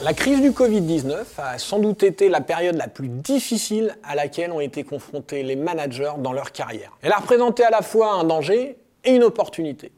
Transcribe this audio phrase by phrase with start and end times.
[0.00, 4.52] La crise du Covid-19 a sans doute été la période la plus difficile à laquelle
[4.52, 6.96] ont été confrontés les managers dans leur carrière.
[7.02, 9.92] Elle a représenté à la fois un danger et une opportunité.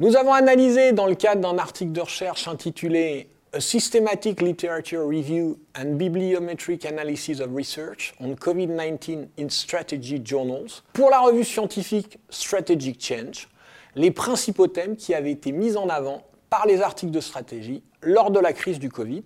[0.00, 5.58] Nous avons analysé dans le cadre d'un article de recherche intitulé A Systematic Literature Review
[5.74, 12.98] and Bibliometric Analysis of Research on COVID-19 in Strategy Journals pour la revue scientifique Strategic
[12.98, 13.48] Change
[13.94, 18.30] les principaux thèmes qui avaient été mis en avant par les articles de stratégie lors
[18.30, 19.22] de la crise du Covid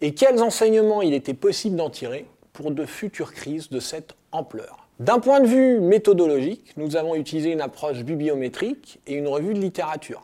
[0.00, 4.88] et quels enseignements il était possible d'en tirer pour de futures crises de cette ampleur.
[5.00, 9.60] D'un point de vue méthodologique, nous avons utilisé une approche bibliométrique et une revue de
[9.60, 10.22] littérature.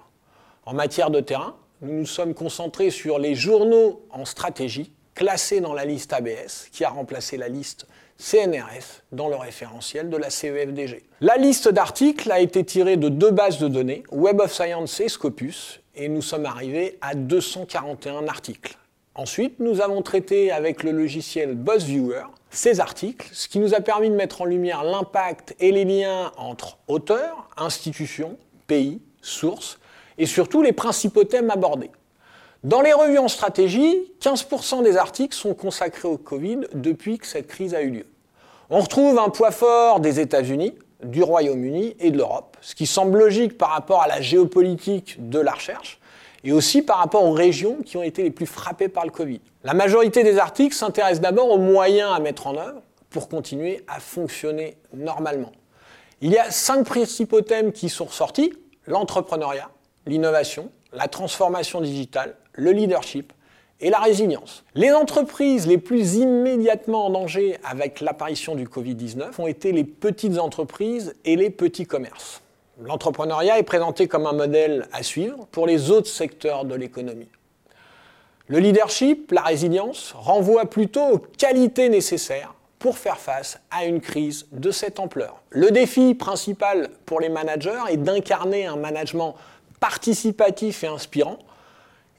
[0.64, 5.74] En matière de terrain, nous nous sommes concentrés sur les journaux en stratégie classés dans
[5.74, 7.86] la liste ABS qui a remplacé la liste
[8.18, 11.02] CNRS dans le référentiel de la CEFDG.
[11.20, 15.08] La liste d'articles a été tirée de deux bases de données, Web of Science et
[15.08, 18.76] Scopus, et nous sommes arrivés à 241 articles.
[19.14, 24.08] Ensuite, nous avons traité avec le logiciel BuzzViewer ces articles, ce qui nous a permis
[24.08, 29.78] de mettre en lumière l'impact et les liens entre auteurs, institutions, pays, sources,
[30.18, 31.90] et surtout les principaux thèmes abordés.
[32.64, 37.46] Dans les revues en stratégie, 15% des articles sont consacrés au Covid depuis que cette
[37.46, 38.06] crise a eu lieu.
[38.70, 43.18] On retrouve un poids fort des États-Unis, du Royaume-Uni et de l'Europe, ce qui semble
[43.18, 46.00] logique par rapport à la géopolitique de la recherche
[46.42, 49.40] et aussi par rapport aux régions qui ont été les plus frappées par le Covid.
[49.64, 54.00] La majorité des articles s'intéressent d'abord aux moyens à mettre en œuvre pour continuer à
[54.00, 55.52] fonctionner normalement.
[56.20, 58.52] Il y a cinq principaux thèmes qui sont ressortis,
[58.86, 59.70] l'entrepreneuriat,
[60.06, 63.32] l'innovation, la transformation digitale, le leadership
[63.80, 64.64] et la résilience.
[64.74, 70.38] Les entreprises les plus immédiatement en danger avec l'apparition du Covid-19 ont été les petites
[70.38, 72.40] entreprises et les petits commerces.
[72.82, 77.28] L'entrepreneuriat est présenté comme un modèle à suivre pour les autres secteurs de l'économie.
[78.48, 84.46] Le leadership, la résilience, renvoient plutôt aux qualités nécessaires pour faire face à une crise
[84.52, 85.40] de cette ampleur.
[85.50, 89.34] Le défi principal pour les managers est d'incarner un management
[89.80, 91.38] participatif et inspirant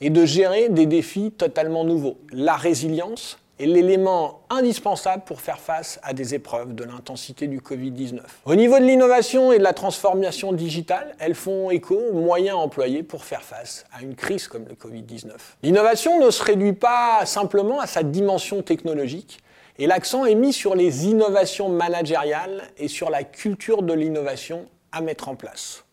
[0.02, 2.18] et de gérer des défis totalement nouveaux.
[2.32, 8.20] La résilience est l'élément indispensable pour faire face à des épreuves de l'intensité du Covid-19.
[8.46, 13.02] Au niveau de l'innovation et de la transformation digitale, elles font écho aux moyens employés
[13.02, 15.32] pour faire face à une crise comme le Covid-19.
[15.64, 19.40] L'innovation ne se réduit pas simplement à sa dimension technologique,
[19.80, 25.02] et l'accent est mis sur les innovations managériales et sur la culture de l'innovation à
[25.02, 25.84] mettre en place.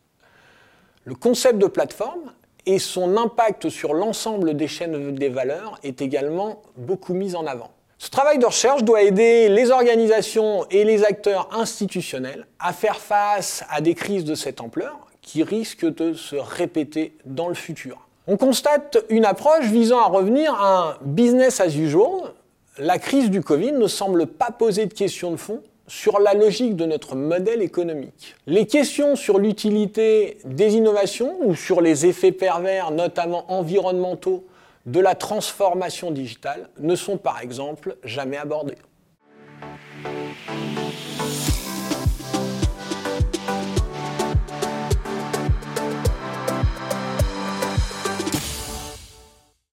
[1.07, 2.33] Le concept de plateforme
[2.65, 7.71] et son impact sur l'ensemble des chaînes des valeurs est également beaucoup mis en avant.
[7.99, 13.65] Ce travail de recherche doit aider les organisations et les acteurs institutionnels à faire face
[13.69, 18.09] à des crises de cette ampleur qui risquent de se répéter dans le futur.
[18.27, 22.33] On constate une approche visant à revenir à un business as usual.
[22.79, 26.77] La crise du Covid ne semble pas poser de questions de fond sur la logique
[26.77, 28.37] de notre modèle économique.
[28.47, 34.45] Les questions sur l'utilité des innovations ou sur les effets pervers, notamment environnementaux,
[34.87, 38.77] de la transformation digitale ne sont par exemple jamais abordées.